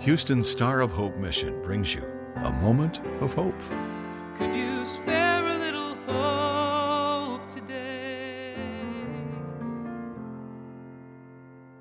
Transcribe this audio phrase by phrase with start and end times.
[0.00, 2.04] Houston's Star of Hope mission brings you
[2.36, 3.60] a moment of hope.
[4.36, 8.54] Could you spare a little hope today?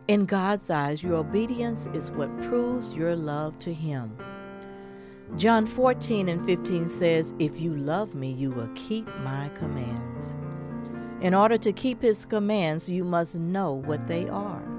[0.07, 4.17] In God's eyes, your obedience is what proves your love to Him.
[5.35, 10.35] John 14 and 15 says, If you love me, you will keep my commands.
[11.21, 14.76] In order to keep His commands, you must know what they are.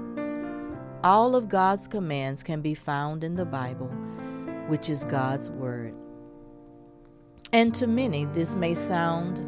[1.03, 3.87] All of God's commands can be found in the Bible,
[4.67, 5.93] which is God's Word.
[7.53, 9.39] And to many, this may sound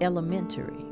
[0.00, 0.86] elementary.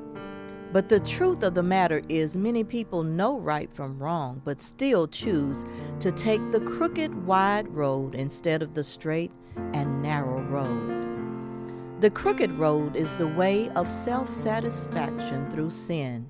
[0.73, 5.07] But the truth of the matter is, many people know right from wrong, but still
[5.07, 5.65] choose
[6.01, 9.31] to take the crooked, wide road instead of the straight
[9.73, 12.01] and narrow road.
[12.01, 16.29] The crooked road is the way of self satisfaction through sin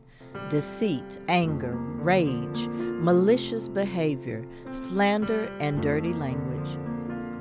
[0.49, 6.79] deceit, anger, rage, malicious behavior, slander, and dirty language,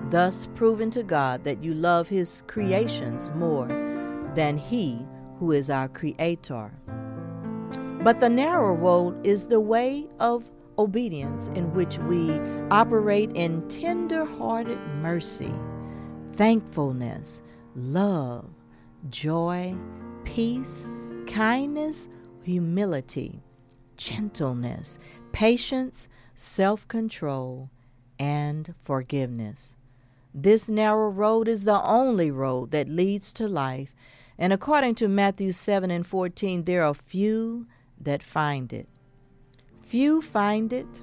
[0.10, 3.68] thus proving to God that you love His creations more
[4.36, 5.06] than He
[5.40, 6.72] who is our Creator.
[8.04, 12.40] But the narrow road is the way of obedience in which we
[12.72, 15.54] operate in tender hearted mercy,
[16.34, 17.42] thankfulness,
[17.76, 18.50] love,
[19.10, 19.76] joy,
[20.24, 20.88] peace,
[21.28, 22.10] kindness,
[22.44, 23.42] humility,
[23.98, 25.00] gentleness,
[25.32, 27.70] patience, self control,
[28.20, 29.76] and forgiveness.
[30.34, 33.94] This narrow road is the only road that leads to life,
[34.38, 37.68] and according to Matthew 7 and 14, there are few
[38.00, 38.88] that find it.
[39.82, 41.02] Few find it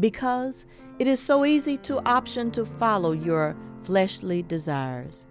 [0.00, 0.66] because
[0.98, 5.26] it is so easy to option to follow your fleshly desires.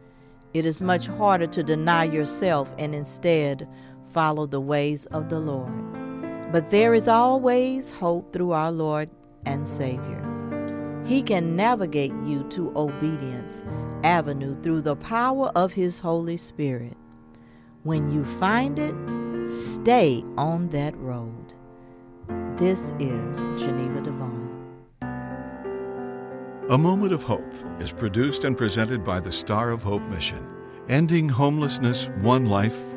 [0.53, 3.67] It is much harder to deny yourself and instead
[4.11, 6.51] follow the ways of the Lord.
[6.51, 9.09] But there is always hope through our Lord
[9.45, 10.23] and Savior.
[11.05, 13.63] He can navigate you to obedience
[14.03, 16.97] avenue through the power of His Holy Spirit.
[17.83, 18.93] When you find it,
[19.47, 21.53] stay on that road.
[22.57, 24.47] This is Geneva Devon.
[26.69, 30.45] A Moment of Hope is produced and presented by the Star of Hope mission,
[30.89, 32.96] ending homelessness one life,